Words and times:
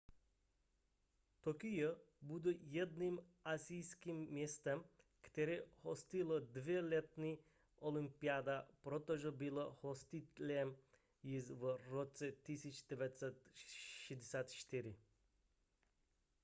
tokio 1.41 1.95
bude 2.21 2.51
jediným 2.63 3.19
asijským 3.45 4.17
městem 4.17 4.83
které 5.21 5.61
hostilo 5.81 6.39
dvě 6.39 6.81
letní 6.81 7.39
olympiády 7.79 8.51
protože 8.81 9.31
bylo 9.31 9.77
hostitelem 9.81 10.75
již 11.23 11.51
v 11.51 11.77
roce 11.89 12.31
1964 12.31 14.95